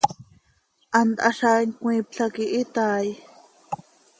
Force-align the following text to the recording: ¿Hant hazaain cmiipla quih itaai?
¿Hant 0.95 1.15
hazaain 1.27 1.69
cmiipla 1.77 2.25
quih 2.35 2.53
itaai? 2.61 3.07